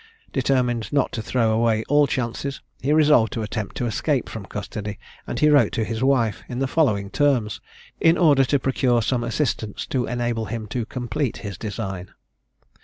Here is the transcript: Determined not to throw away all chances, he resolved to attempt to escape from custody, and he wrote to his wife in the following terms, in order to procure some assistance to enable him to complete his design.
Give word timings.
Determined 0.33 0.91
not 0.91 1.11
to 1.11 1.21
throw 1.21 1.51
away 1.51 1.83
all 1.87 2.07
chances, 2.07 2.59
he 2.81 2.91
resolved 2.91 3.31
to 3.33 3.43
attempt 3.43 3.77
to 3.77 3.85
escape 3.85 4.29
from 4.29 4.47
custody, 4.47 4.97
and 5.27 5.37
he 5.39 5.47
wrote 5.47 5.71
to 5.73 5.83
his 5.83 6.03
wife 6.03 6.41
in 6.49 6.57
the 6.57 6.65
following 6.65 7.11
terms, 7.11 7.61
in 7.99 8.17
order 8.17 8.43
to 8.43 8.57
procure 8.57 9.03
some 9.03 9.23
assistance 9.23 9.85
to 9.85 10.07
enable 10.07 10.45
him 10.45 10.65
to 10.69 10.87
complete 10.87 11.37
his 11.45 11.55
design. 11.55 12.09